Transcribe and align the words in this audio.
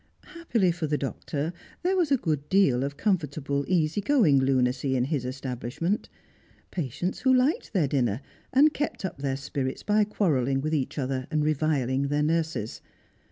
Happily 0.23 0.71
for 0.71 0.87
the 0.87 0.97
doctor 0.97 1.53
there 1.83 1.95
was 1.95 2.11
a 2.11 2.17
good 2.17 2.49
deal 2.49 2.83
of 2.83 2.97
comfortable 2.97 3.63
easy 3.67 4.01
going 4.01 4.39
lunacy 4.39 4.95
in 4.95 5.03
his 5.03 5.25
establishment, 5.25 6.09
patients 6.71 7.19
who 7.19 7.31
liked 7.31 7.71
their 7.71 7.87
dinner, 7.87 8.21
and 8.51 8.73
kept 8.73 9.05
up 9.05 9.19
their 9.19 9.37
spirits 9.37 9.83
by 9.83 10.03
quarrelling 10.03 10.59
with 10.59 10.73
each 10.73 10.97
other 10.97 11.27
and 11.29 11.43
reviling 11.43 12.07
their 12.07 12.23
nurses. 12.23 12.81